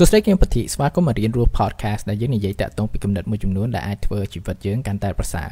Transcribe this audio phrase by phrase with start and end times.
[0.00, 5.48] សួស្តីគឹមពធីស្វាគមន៍មករៀនរស់ podcast ដែលយើងនិយាយតាក់ទងពីគំនិតមួយចំនួនដែលអាចធ្វើជីវិតយើងកាន់តែប្រសើរ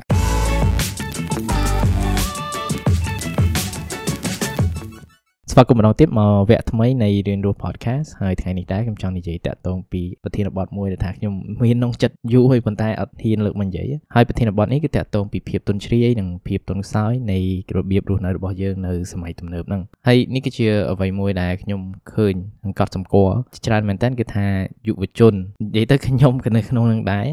[5.57, 17.39] ស្វាគមន៍ម្ដងទៀតមកវគ្គថ្មីនៃរៀនរស់ podcast ហើយថ្ងៃនេះដែរខ្ញុំចង់និយាយតាក់ទងពីប្រធានបទមួយដែលថាខ្ញុំមានក្នុងចិត្តយូរហើយប៉ុន្តែអត់ហ៊ានលើកមកនិយាយហើយប្រធានបទនេះគឺតាក់ទងពីភាពទន់ជ្រាយនិងភាពទន់ខ្សោយនៃ
[17.77, 21.81] របៀបរស់នៅរបស់យើងនៅសម័យទំនើបហ្នឹងហើយនេះគឺជាអ្វីមួយដែលខ្ញុំ
[22.15, 22.35] ឃើញ
[22.65, 23.35] និងកត់សម្គាល់
[23.67, 24.47] ច្រើនមែនតើគឺថា
[24.87, 27.29] យុវជននិយាយទៅខ្ញុំក៏នៅក្នុងនឹងដែរ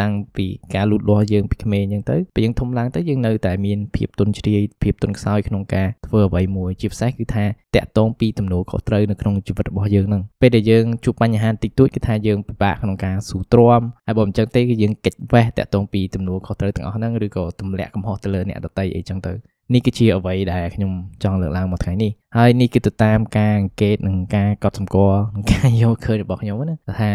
[0.00, 7.46] តាំងពីការលូតលាស់យើងពីក្មេងអញ្ចឹងទៅពេលយើងធំឡើងទៅយើងនៅតែមានភាពទន់ជ្រាយភាពទន់ខ្សោយក្នុងការធ្វើអ្វីមួយជាពិសេសគឺថា
[7.76, 19.32] តាក់ទងពីទំនួលខុសត្រូវនៅក្នុងជីវិតរបស់យើងហ្នឹងពេលដែលយើងជួបបញ្ហាតិចតួចគឺថាយើងពិបាកក្នុងការស៊ូទ្រាំហើយបើមិនចឹងទេគឺយើងកិច្ចវេះតាក់ទងពីទំនួលខុសត្រូវទាំងអស់ហ្នឹងឬក៏ទម្លាក់កំហុសទៅលើអ្នកដទៃអីចឹងទៅ
[19.74, 20.92] នេះគឺជាអ្វីដែលខ្ញុំ
[21.22, 27.10] ចង់លើកឡើងមកថ្ងៃនេះហើយនេះគឺទៅតាមការអង្កេតនិងការកត់សម្គាល់និងការយកឃើញរបស់ខ្ញុំណាថា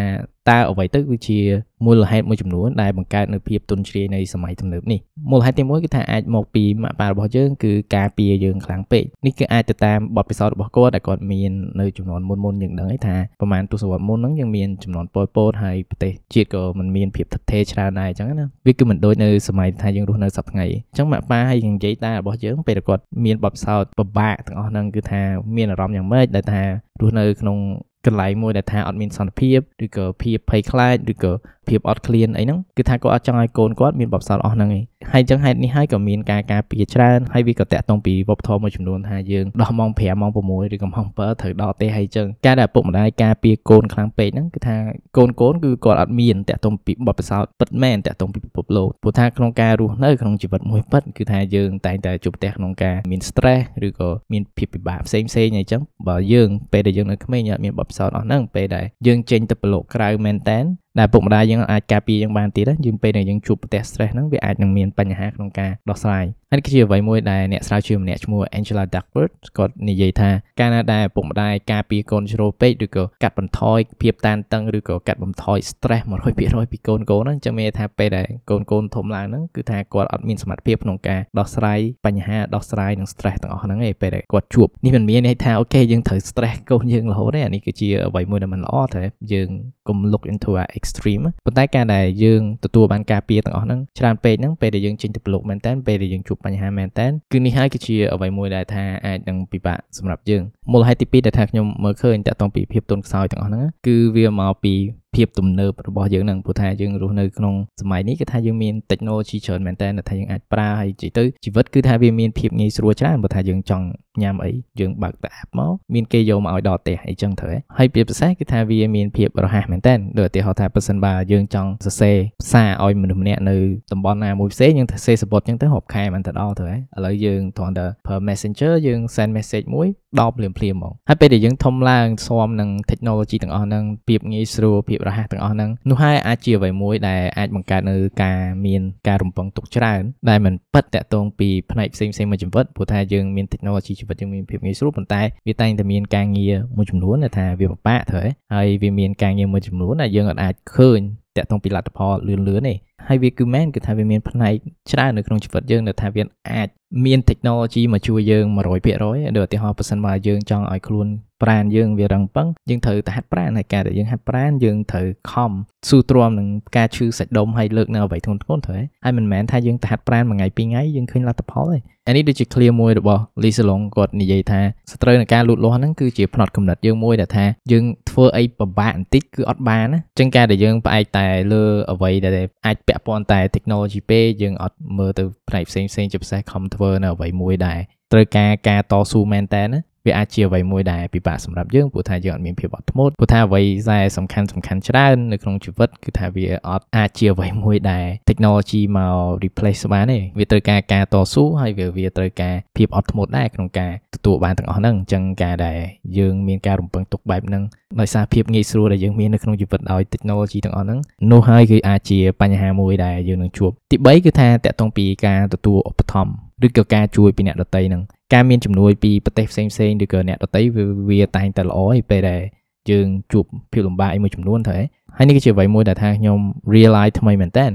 [0.50, 1.40] តើអ្វីទៅគឺជា
[1.86, 5.00] មូលហេតុមួយចំនួនដែលបង្កើតនៅភាពទុនជ្រាយនៃសម័យទំនើបនេះ
[5.32, 25.22] មូលហេតុទី1គឺថាអាចមកពីម៉ាក់ប៉ារបស់យើងគឺការពារយើងខ្លាំងពេកនេះគឺអាចទៅតាមបទពិសោធន៍របស់គាត់ដែលគាត់មាននៅចំនួនមុនមុនយើងដឹងហើយថាប្រហែលទសវត្សរ៍មុនហ្នឹងយើងមានចំនួនពលពតហើយប្រទេសជាតិក៏មិនមានភាពថិតថេរច្រើនដែរអញ្ចឹងណាវាគឺមិនដូចនៅសម័យថាយើងរស់នៅសប្តាហ៍ថ្ងៃអញ្ចឹងម៉ាក់ប៉ាហើយនិយាយតារបស់យើងពេលគាត់មានបទពិសោធន៍ពិបាកទាំងអស់ហ្នឹងគឺថា
[25.56, 26.64] មានអារម្មណ៍យ៉ាងម៉េចដែលថា
[27.02, 27.58] រស់នៅក្នុង
[28.06, 31.34] កន្លែងមួយដែលថាអត់មានសន្តិភាពឬក៏ភាពភ័យខ្លាចឬក៏
[31.70, 40.38] ភាពអត់ឃ្លានអីហ្នឹងគឺថាគាត់អត់ចង់ឲ្យកូនគាត់មានបបផ្សោតអស់ហ្នឹងឯងហើយអញ្ចឹងហេតុនេះហើយក៏មានការការពារច្រើនហើយវាក៏តាក់ទងពីវប្បធម៌មួយចំនួនថាយើងដោះម៉ោង5ម៉ោង6
[40.74, 44.78] ឬក៏ម៉ោង7ត្រូវដល់ទេហើយអញ្ចឹងការដែលឪពុកម្ដាយការពារកូនខ្លាំងពេកហ្នឹងគឺថា
[45.18, 60.64] កូនកូនគឺគាត់អត់មានតាក់ទងពីបបផ្សោតពិតមែនតាក់ទងពីពិភពលោកព្រោះថាក្នុងការរស់នៅក្នុងជីវិតមួយពិតគឺថាយើងតែងតែជួបប្រទះក្នុងការមាន stress ឬក៏មានភាពពិបាកផ្សេងផ្សេងអីចឹងបើយើងពេលដែលយើងនៅក្មេងអត់មានបបផ្សោតអស់ហ្នឹងពេលដែលយើងចេញទៅប្រឡូកក្រៅមែនតែន
[61.00, 76.04] ដែលពុកម្ដាយយើងអាចការពារយើងបានទៀតយើងពេលដែលយើងជួបប្រទះ stress ហ្នឹងវាអាចនឹងមានបញ្ហាក្នុងការដោះស្រាយ ហើយគឺជាអ្វីមួយដែលអ្នកស្រាវជ្រាវម្នាក់ឈ្មោះ Angela Duckworth គាត់និយាយថាកាលណាដែលពុកម្ដាយការពារកូនជ្រុលពេកឬក៏កាត់បន្ថយភាពតានតឹងឬក៏កាត់បន្ថយ stress
[76.38, 89.50] 100%ពីកូនកូនហ្នឹងចឹងមានថាពេលដែលកូនកូនធំឡើងហ្នឹងគឺថាគាត់អត់មានសមត្ថភាពក្នុងការដោះស្រាយបញ្ហាដោះស្រាយនឹង stress ទាំងអស់ហ្នឹងឯងពេលដែលគាត់ជួបនេះមិនមានន័យថាអូខេយើងត្រូវ stress កូនយើងរហូតទេអានេះគឺជាអ្វីមួយដែលមិនល្អតែយើង
[89.88, 104.76] កុំ look into a extreme ប៉ុន្តែការដែលយើងទទួលបានការពារទាំងអស់ហ្នឹងច្រើនពេកហ្នឹងពេលដែលយើងចេញទៅប្រឡូកមែនតើពេលដែលយើងជួបបញ្ហាមែនតើគឺនេះហើយគឺជាអ្វីមួយដែលថាអាចនឹងពិបាកសម្រាប់យើងមូលហេតុទី2ដែលថាខ្ញុំមើលឃើញតាក់ទងពីភាពទន់ខ្សោយទាំងអស់ហ្នឹងគឺវាមកពី
[105.16, 113.86] ភាពទំនើបរបស់យើងហ្នឹងព្រោះថាយើងរស់នៅក្នុងសម័យនេះគឺថាយើងមាន technology ច្រើនមែនតើថាយើងអាចប្រើហើយនិយាយទៅជីវិតគឺថាវាមានភាពងាយស្រួលច្រើនព្រោះថាយើងចង់
[114.22, 122.18] ញ៉ាំអីយើងបើកតែ app មកមានគេយកមកឲ្យដល់ផ្ទះអីចឹងត្រូវហើយភាពពិសេសគឺថាវាមានភាពរហ័សមែនតើដូចឧទាហរណ៍ថាប៉ះសិនបើយើងចង់សរសេរ
[122.52, 123.58] សារឲ្យមនុស្សម្នាក់នៅ
[123.92, 129.88] តំបន់ណាមួយផ្សេងយើងសរសេរសបុតចឹងទៅរាប់ខែមិនទៅដល់ត្រូវឥឡូវយើងគ្រាន់តែ per messenger យើង send message មួយ
[130.20, 151.02] ដល់ភ្លាមភ្លាមហ្មងហើយពេលដែលយើងធំឡើងស្មនឹង technology ទាំងអស់ហ្នឹងភាពងាយស្រួលភាពរហ័សទាំងអស់ហ្នឹងនោះហើយអាចជាអ្វីមួយដែលអាចបង្កើតនៅការមានការរំពឹងទុកច្រើនដែលមិនពិតតាក់ទងពីផ្នែកផ្សេងផ្សេងមួយជីវិតព្រោះថាយើងមាន technology ជីវិតយើងមានភាពងាយស្រួលប៉ុន្តែវាតែងតែមានការងារមួយចំនួនដែលថាវាពិបាកត្រូវហើយវាមានការងារមួយចំនួនដែលយើងអាចឃើញ
[151.38, 152.76] តាក់ទងពីលទ្ធផលលឿនលឿនទេ
[153.08, 154.54] ហើយវាគឺមែនគឺថាវាមានផ្នែក
[154.92, 156.68] ច្រើននៅក្នុងជីវិតយើងដែលថាវាអាច
[157.06, 158.46] មាន technology មកជួយយើង
[158.92, 161.08] 100%ដូចឧទាហរណ៍ប៉ះសិនបើយើងចង់ឲ្យខ្លួន
[161.44, 165.52] ប្រានយើងវារឹងប៉ឹងយើងត្រូវតែហាត់ប្រានហើយការដែលយើងហាត់ប្រានយើងត្រូវខំ
[165.90, 166.48] ស៊ូទ្រាំនឹង
[166.78, 187.80] ការឈឺសាច់ដុំហើយលើកនៅអ្វីធ្ងន់ធ្ងរទៅហើយមិនមែនថាយើងទៅហាត់ប្រានមួយថ្ងៃពីរថ្ងៃយើងឃើញលទ្ធផលទេអានេះដូចជា clear មួយរបស់ Lee Salong គាត់និយាយថាសត្រូវនឹងការលូតលាស់ហ្នឹងគឺជាផ្នត់កំណត់យើងមួយដែលថាយើងធ្វើអីពិបាកបន្តិចគឺអត់បានណាអញ្ចឹងការដែលយើងផ្អែកតែលើអ្វីដែលអាចពាក់ព័ន្ធតែ technology ពេកយើងអត់មើលទៅផ្នែកផ្សេងផ្សេងជាពិសេសខំធ្វើនៅអ្វីមួយដែល
[188.12, 205.80] ត្រូវការការតស៊ូមែនតើណា វាអាចជាអ្វីមួយដែលពិបាកសម្រាប់យើងព្រោះថាយើងអត់មានភាពអត់ធ្មត់ព្រោះថាអ្វីដែលសំខាន់សំខាន់ច្រើននៅក្នុងជីវិតគឺថាវាអត់អាចជាអ្វីមួយដែល technology មក replace បានទេវាត្រូវការការតស៊ូហើយវាវាត្រូវការភាពអត់ធ្មត់ដែរក្នុងការទទួលបានទាំងអស់ហ្នឹងអញ្ចឹងការដែល
[206.18, 207.64] យើងមានការរំពឹងទុកបែបហ្នឹង
[208.00, 211.00] ដោយសារភាពងាយស្រួលដែលយើងមាននៅក្នុងជីវិតដោយ technology ទាំងអស់ហ្នឹង
[211.32, 218.02] នោះហើយគឺអាចជាបញ្ហាមួយដែលយើងនឹងជួបទី3គឺថាតកតងពីការទទួលឧបត្ថម្ភឬក៏ការជួយពីអ្នកដទៃហ្នឹង
[218.34, 220.62] ការមានជំនួយពីប្រទេសផ្សេងផ្សេងឬក៏អ្នកដទៃ
[221.10, 222.42] វាតែងតែល្អឯពេលដែល
[222.90, 224.78] យើងជួបភាពលំបាកមួយចំនួនទៅ
[225.18, 226.38] ហើយនេះគឺជាអ្វីមួយដែលថាខ្ញុំ
[226.74, 227.66] realize ថ្មីមែនតើ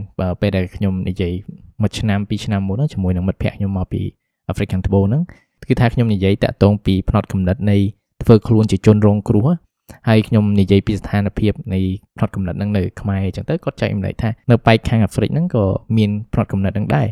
[0.41, 1.33] ពេលដែលខ្ញុំនិយាយ
[1.83, 4.03] មួយឆ្នាំពីរឆ្នាំមុនជាមួយនឹងមិត្តភ័ក្តិខ្ញុំមកពី
[4.51, 5.23] African Table ហ្នឹង
[5.69, 7.77] គឺថាខ្ញុំនិយាយតាក់ទងពីផ្នត់គំនិតនៃ
[8.23, 9.47] ធ្វើខ្លួនជាជនរងគ្រោះ
[10.09, 11.81] ហើយខ្ញុំនិយាយពីស្ថានភាពនៃ
[12.17, 15.65] ផ្នត់កំណត់ហ្នឹងនៅខ្មែរអញ្ចឹងទៅគាត់ចែករំលែកថានៅប៉ែកខាងអាហ្វ្រិកហ្នឹងក៏
[15.97, 17.07] មានផ្នត់កំណត់ហ្នឹងដែរ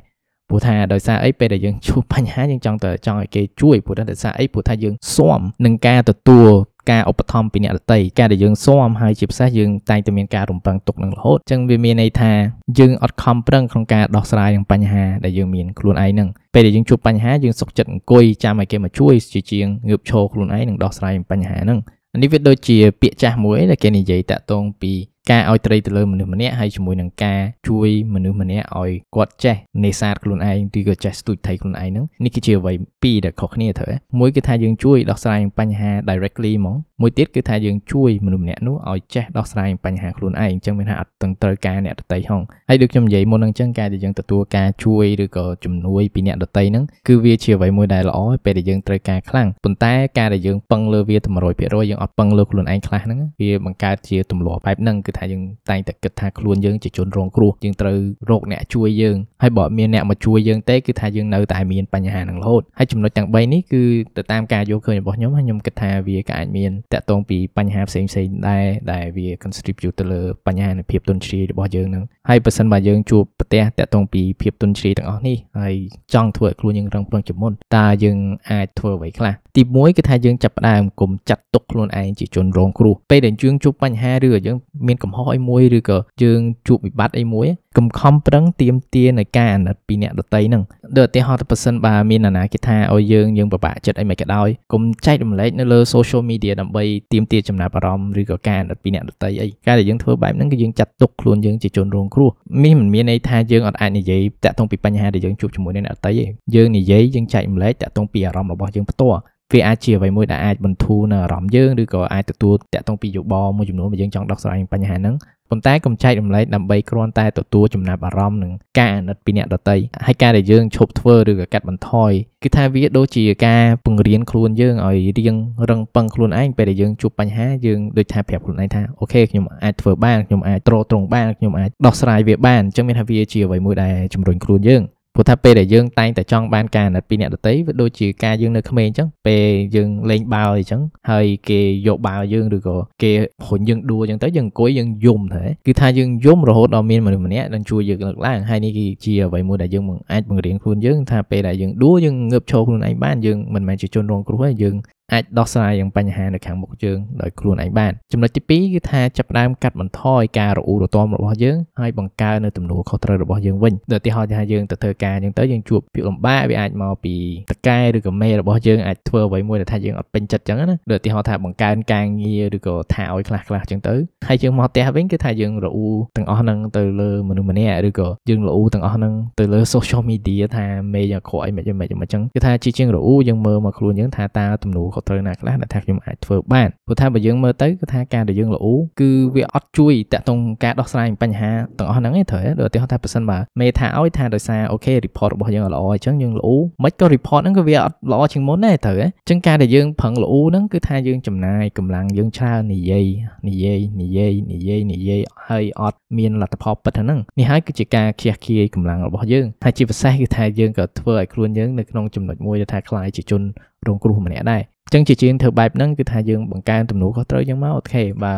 [0.54, 6.50] ព្រោះថាដោយសារអីពេលដែលយើងជួបបញ្ហាយើងចង់ទៅចង់ឲ្យគេជួយព្រោះថាដោយសារអីព្រោះថាយើងស៊ាំនឹងការទទួល
[6.90, 12.32] ការឧបត្ថម្ភពីអ្នកដតីការដែលយើងស៊ាំហើយជាពិសេសយើងតែងតែមានការរំពឹងទុកនឹងរហូតអញ្ចឹងវាមានន័យថា
[12.78, 21.78] យើងអត់ខំប្រឹងក្នុងការដោះស្រាយនឹងបញ្ហាដែលយើងមានខ្លួនឯងហ្នឹងពេលដែលយើងជួបបញ្ហាយើងសុខចិត្តអង្គុយចាំឲ្យគេមកជួយជាជាងងើបឈរខ្លួនឯងនឹងដោះស្រាយបញ្ហាហ្នឹង
[22.22, 24.92] នេះវាដូចជាពាក្យចាស់មួយដែលគេនិយាយតាក់ទងពី
[25.30, 32.72] ការឲ្យត្រីទៅលើមនុស្សម្នាក់ហើយជាមួយនឹងការជួយមនុស្សម្នាក់ឲ្យគាត់ចេះនេសាទខ្លួនឯងឬក៏ចេះស្ទូចថៃខ្លួនឯងហ្នឹងនេះគឺជាអ្វី
[33.02, 33.86] ពីរដែលខុសគ្នាទៅ
[34.18, 57.98] មួយគឺថាយើងជួយដោះស្រាយបញ្ហា directly ហ្មងមួយទៀតគឺថាយើងជួយមនុស្សម្នាក់នោះឲ្យចេះដោះស្រាយបញ្ហាខ្លួនឯងអញ្ចឹងមានថាអត់ទាំងត្រូវការអ្នកដតីហងហើយដូចខ្ញុំនិយាយមុនហ្នឹងអញ្ចឹងការដែលយើងទទួលការជួយឬក៏ជំនួយពីអ្នកដតីហ្នឹងគឺវាជាអ្វីមួយដែលល្អពេលដែលយើងត្រូវការខ្លាំងប៉ុន្តែការដែលយើងពឹងលើវាទៅ100%យើងអត់ពឹងលើខ្លួនឯងខ្លះហ្នឹងវាបង្កើតជាទម្លាប់បែបហ្នឹងគឺថាយើងតែងតែគិតថាខ្លួនយើងជាជនរងគ្រោះយើងត្រូវ
[58.30, 63.82] រកអ្នកជួយយើងហើយបើមានអ្នកមកជួយយើងទេគឺថាយើងនៅតែមានបញ្ហានឹងរហូតហើយចំណុចទាំង3នេះគឺ
[64.16, 75.74] ទៅតាមការយល់ឃើញរបស់ខ្ញុំហើយខ្ញុំគិតថាវាក៏អាចមានតកតងពីបញ្ហាផ្សេងផ្សេងដែរដែលវា contribute ទៅលើបញ្ហានៃភាពទន់ជ្រាយរបស់យើងនឹងហើយបើសិនបើយើងជួបប្រទះតកតងពីភាពទន់ជ្រាយទាំងអស់នេះហើយ
[76.14, 78.18] ចង់ធ្វើឲ្យខ្លួនយើងរឹងប្រឹងជាមុនតើយើង
[78.50, 84.56] អាចធ្វើអ្វីខ្លះ ទី1គឺថាយើងចាប់ផ្ដើមកុំចាត់ទុកខ្លួនឯងជាជនរងគ្រោះពេលដែលយើងជួបបញ្ហាឬក៏យើង
[84.86, 90.62] មានកំហុសអីមួយឬក៏យើងជួបវិបត្តិអីមួយ កុំខំប្រឹងទៀមទានៅការអាណិតពីអ្នកដតីហ្នឹង
[90.98, 102.30] ដូចឧទាហរណ៍ទៅប៉ះសិនបើមានអាណាគេថាឲ្យយើងយើងពិបាកចិត្តអីមិនក៏ដោយកុំចែករំលែកនៅលើ social media ដើម្បីទៀមទាចំណាប់អារម្មណ៍ឬក៏ការអាណិតពីអ្នកដតីអីការដែលយើងធ្វើបែបហ្នឹងគឺយើងចាត់ទុកខ្លួនយើងជាជនរងគ្រោះ
[102.64, 109.20] នេះមិនមានន័យថាយើងអត់អាចនិយាយតាក់ទងពីបញ្ហាដែលយើងជួបជាមួយនឹងអ្នកដតីទេយើងនិយាយយើងចែករំលែកតាក់ទងពីអារម្មណ៍របស់យើងផ្ទាល់
[109.54, 115.14] វាអាចជាអ្វីមួយដែលអាចបន្ធូរនៅអារម្មណ៍យើងឬក៏អាចទទួលតាក់ទងពីយោបល់មួយចំនួនដែលយើងចង់ដោះស្រាយបញ្ហាហ្នឹង
[115.54, 122.12] ប៉ុន្តែកុំចែករំលែកដើម្បីគ្រាន់តែទទួលចំណាប់អារម្មណ៍នឹងការអាណិតពីអ្នកដទៃហើយការដែលយើងឈប់ធ្វើឬក៏កាត់បន្ថយ
[122.42, 125.36] គឺថាវាដូចជាការពង្រៀនខ្លួនយើងឲ្យរៀង
[125.68, 134.82] រឹងប៉ឹងខ្លួនឯងពេលដែលយើងជួបបញ្ហាយើងដូចថាប្រាប់ខ្លួនឯងថាអូខេខ្ញុំអាចធ្វើបានខ្ញុំអាចទ្រទ្រង់បានខ្ញុំអាចដោះស្រាយវាបានអញ្ចឹងមានថាវាជាអ្វីមួយដែលជំរុញខ្លួនយើង
[135.16, 139.46] ព្រោះថាពេលដែលយើងតែងតែចង់បានការអាណិតពីអ្នកដទៃវាដូចជាការយើងនៅក្មេងអញ្ចឹងពេល
[139.76, 140.80] យើងលេងបាល់អញ្ចឹង
[141.10, 143.12] ហើយគេយកបាល់យើងឬក៏គេ
[143.46, 154.76] រុញយើងដួលអញ្ចឹងទៅយើងអង្គុយយើងយំទៅគឺថាយើងយំរហូតដល់មានមនុស្សម្នាក់នឹងជួយយើងលើកឡើងហើយនេះគឺជាអ្វីមួយដែលយើងអាចបង្រៀនខ្លួនយើងថាពេលដែលយើងដួលយើងងើបឈរខ្លួនឯងបានយើងមិនមែនជាជនរងគ្រោះទេយើង
[155.14, 167.14] អាចដោះស្រាយយ៉ាងបញ្ហានៅខាងមុខយើងដោយខ្លួនឯងបានចំណុចទី2គឺថាចាប់ផ្ដើមកាត់បន្ថយការរអ៊ូរទាំរបស់យើងហើយបង្កើននៅទំនួលខុសត្រូវរបស់យើងវិញដូចឧទាហរណ៍ថាយើងទៅធ្វើការអញ្ចឹងទៅយើងជួបភាពលំបាកវាអាចមកពី
[167.50, 173.94] តកែឬក៏មេរបស់យើងអាចធ្វើអ្វីមួយដែលថាយើងអត់ពេញចិត្តអញ្ចឹងណាដូចឧទាហរណ៍ថាបង្កើនការងារឬក៏ថាឲ្យខ្លះខ្លះអញ្ចឹងទៅ
[174.28, 188.66] ហើយយើងមកផ្ទះវិញគឺថាយើងរអ៊ូទាំងអស់ហ្នឹងទៅលើមនុស្សម្នាក់ឬក៏យើងរអ៊ូទាំងអស់ហ្នឹងទៅលើ social media ថាមេយ៉ាងខកអីមិនមិនអញ្ចឹងគឺថាជាជាងរអ៊ូយើងមើលមកខ្លួនយើងថាតើទំនួលខុសត្រូវណាខ្លះដែលថាខ្ញុំអាចធ្វើបានព្រោះថាបើយើងមើលទៅគឺថាការដែលយើងល្អ
[189.00, 196.48] គឺវាអត់ជួយតាក់ទងការដោះស្រាយបញ្ហាទាំងអស់ហ្នឹងទេត្រូវដូចឧទាហរណ៍ថាប្រសិនបើមេថាឲ្យថាដោយសារអូខេ report របស់យើងល្អអញ្ចឹងយើងល្អ
[196.84, 203.06] មិនក៏ report ហ្នឹងក៏វាអត់ល្អជាងមុនដែរត្រូវអញ្ចឹងការដែលយើងប្រឹងល្អហ្នឹងគឺថាយើងចំណាយកម្លាំងយើងច្រើននិយាយ
[203.48, 213.42] និយាយនិយាយនិយាយនិយាយហើយអត់មានលទ្ធផលពិតហ្នឹងនេះហើយគឺជាការខ្ជះខ្ជាយកម្លាំងរបស់យើងហើយជាពិសេសគឺថាយើងក៏ធ្វើឲ្យខ្លួនយើងនៅក្នុងចំណុចមួយដែលថាខ្លាយជាជន
[213.86, 214.62] រងគ្រោះម្នាក់ដែរ
[214.94, 218.34] ចឹងជាជាងធ្វើបែបហ្នឹងគឺថាយើងបង្កើនទំនួលខុសត្រូវយើងមកអូខេបើ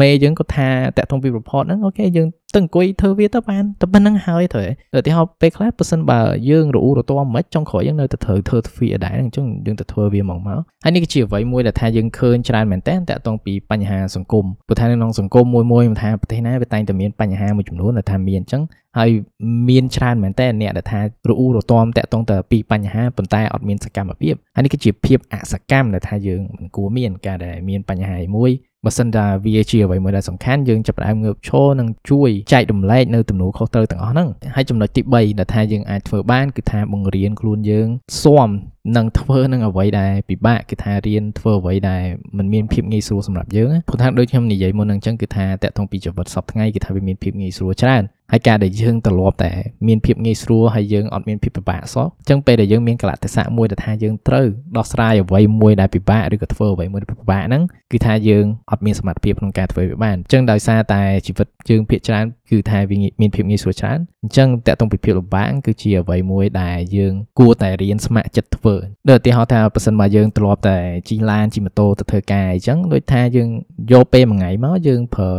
[0.00, 18.62] មេយើងក៏ថាតាក់ទងពី report ហ្នឹងអូខេយើងទៅអង្គុយធ្វើវាទៅបានតែប៉ុណ្្នឹងហើយត្រូវឧទាហរណ៍ពេលខ្លះបើសិនបើយើងរអ៊ូរទាំមិនចុងក្រោយយើងនៅតែត្រូវធ្វើវាដែរអញ្ចឹងយើងទៅធ្វើវាមកមកហើយនេះគឺជាអ្វីមួយដែលថាយើងឃើញច្រើនមែនតើតាក់ទងពីបញ្ហាសង្គមព្រោះថានៅក្នុងសង្គមមួយមួយមិនថាប្រទេសណាវាតែងតែមានបញ្ហាមួយចំនួនដែលថាមានអញ្ចឹង
[18.98, 19.10] ហើយ
[19.68, 21.04] មានច្រើនមែនតើអ្នកដែលថារ
[21.38, 28.50] អ៊ូរទាំតាក់ទងទៅពីបញ្ហាប៉ុន្តែអត់មានសកម្មភាពហើយនេះគឺជាភាពអសកម្មដែលថាយើងមិនគួរមានការដែលមានបញ្ហាមួយ
[28.84, 37.88] បើសិនថាវាជាអ្វីមួយដែលសំខាន់យើងចាប់ផ្ដើមងើបឈរនិងជួយចែករំលែកនៅទំនួលខុសត្រូវទាំងអស់ហ្នឹងហើយចំណុចទី3ដែលថាយើងអាចធ្វើបានគឺថាបង្រៀនខ្លួនយើង
[38.22, 38.50] ស៊ាំ
[38.96, 42.04] នឹងធ្វើនឹងអ្វីដែលពិបាកគឺថារៀនធ្វើអ្វីដែល
[42.36, 48.02] มันមានភាពងាយស្រួលសម្រាប់យើងព្រោះថាដូចខ្ញុំនិយាយមុនហ្នឹងអញ្ចឹងគឺថាតកតងពីជីវិតសពថ្ងៃគឺថាវាមានភាពងាយស្រួលច្រើន
[48.32, 49.52] ហើយការដែលយើងត្រឡប់តែ
[49.88, 68.74] មានភាពងាយស្រួលហើយយើងអត់មានភាពពិបាកសោះអញ្ចឹងពេលដែលយើងមានកលៈទេសៈមួយដែលថាយើងត្រូវដោះស្រាយអ្វីមួយដែលពិបាកឬក៏ធ្វើអ្វីមួយដែលពិបាកហ្នឹងគឺថាយើងអត់មានសមត្ថភាពក្នុងការធ្វើវាបានអញ្ចឹងដោយសារតែជីវិតយើងភាគច្រើនគឺថាវាមានភាពងាយស្រួលច្រើនអញ្ចឹងតកតងពីភាពលំបាកគឺជាអ្វីមួយដែលយើងគួរតែរៀនស្ម័គ្រចិត្តធ្វើ
[69.10, 70.78] ដូចឧទាហរណ៍ថាបើសិនមកយើងធ្លាប់តែ
[71.08, 73.48] ជិះឡានជិះម៉ូតូទៅធ្វើការអញ្ចឹងដូចថាយើង
[73.92, 75.32] យកពេលមួយថ្ងៃមកយើងប្រើ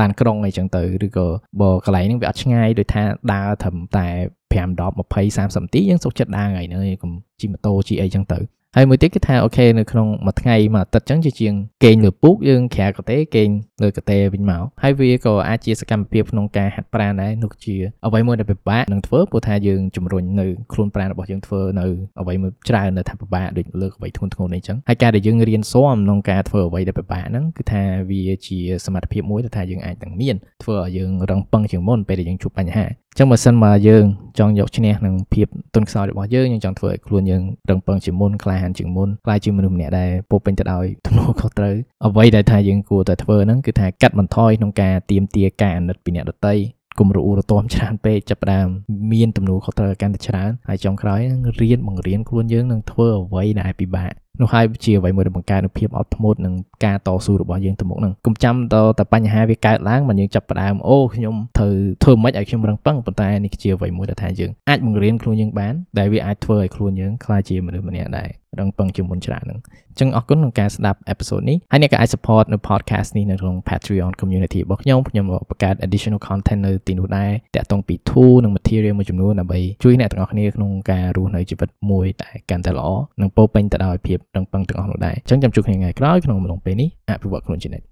[0.00, 1.26] ឡានក្រុងអីចឹងទៅឬក៏
[1.60, 4.06] បើកន្លែងហ្នឹងវាអត់ឆ្ងាយដូចថាដើរត្រឹមតែ
[4.52, 8.38] 5 10 20 30នាទីយើងសុខចិត្តដើរថ្ងៃហ្នឹងកុំជិះម៉ូតូជិះអីចឹងទៅ
[8.76, 11.54] ហើយមួយទៀតគឺថាអូខេនៅក្នុងមួយថ្ងៃមួយអាទិត្យចឹងជាជាង
[11.84, 13.48] គេងលើពូកយើងក្រៅកតេគេង
[13.82, 17.76] លើកតេវិញមកហើយវាក៏អាចជាសកម្មភាពក្នុងការហាត់ប្រាណដែរនោះជា
[18.06, 21.86] អ្វីមួយដែលពិបាកនឹងធ្វើព្រោះថាយើងជំរុញនៅខ្លួនប្រាណរបស់យើងធ្វើនៅ
[22.20, 32.86] អ្វីមួយច្រើននៅថាពិបាកដូចលើកអ្វីធ្ងន់ធ្ងរនេះចឹងហើយការដែលយើងរៀនស៊ាំក្នុងការធ្វើអ្វីដែលពិបាកហ្នឹងគឺថាវាជាសមត្ថភាពមួយដែលថាយើងអាចនឹងមានធ្វើឲ្យយើងរឹងប៉ឹងជាងមុនពេលដែលយើងជួបបញ្ហា
[33.18, 34.04] ចឹងបើសិនមកយើង
[34.38, 46.54] ចង់យកឈ្នះនឹងភាពទុនខ្សោយរបស់យើងយើងចង់ធ្វើឲ្យខ្លួនយើងរឹងប៉ឹងជាងមុនក្លាហានជាងមុនក្លាយជាមនុស្សម្នាក់ដែលពោពេញទៅដោយទំនួលខុសត្រូវអ្វីដែលថាយើងគួរតែធ្វើហ្នឹងគឺថាកាត់បន្ថយក្នុងការទៀមទាការអាណិតពីអ្នកដទៃ
[46.98, 48.68] កុំរអ៊ូរទាំច្រើនពេកចាប់ផ្ដើម
[49.12, 51.20] មានទំនួលខុសត្រូវកាន់តែច្រើនហើយចុងក្រោយ
[51.60, 61.74] រៀនបង្រៀនខ្លួនយើងនឹងធ្វើអ្វីដែលពិបាក នោះហើយជាអ្វីមួយដែលបង្កើតនូវភាពអត់ធ្មត់និងការតស៊ូរបស់យើងទៅមុខហ្នឹងកុំចាំតតែបញ្ហាវាកើតឡើងមកយើងចាប់ផ្ដើមអូខ្ញុំត្រូវ
[62.04, 69.58] ធ្វើមិនឲ្យខ្ញុំរឹងប៉ឹងប៉ុន្តែនេះជាអ្វីមួយដែលថាយើងអាចបង្រៀនខ្លួនយើងបានដែលវាអាចធ្វើឲ្យខ្លួនយើងក្លាយជាមនុស្សម្នាក់ដែររឹងប៉ឹងជាងមុនច្រើនហ្នឹង
[69.90, 82.88] អញ្ចឹងអរគុណក្នុងការស្ដាប់អេពីសូតនេះហើយអ្នកក៏អាច support នៅ podcast នេះនៅក្នុង Patreon community របស់ខ្ញុំខ្ញុំបង្កើត additional content នៅទីនោះដែរតាក់ទងពី tool និង material មួយចំនួនដើម្បីជួយអ្នកទាំងអស់គ្នាក្នុងការរស់នៅជីវិតមួយដែលកាន់តែល្អ
[83.20, 87.84] និងពោពេញទៅដោយភាពរឹងប៉ឹងទាំងអស់នោះដែរអញ្ចឹងចាំជួបគ្នាថ្ងៃក្រោយក្នុងអំឡុងពេលនេះអភិវឌ្ឍខ្លួនជានិច្ច